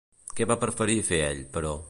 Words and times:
Què 0.39 0.47
va 0.51 0.57
preferir 0.63 0.97
fer 1.11 1.21
ell, 1.29 1.47
però? 1.59 1.79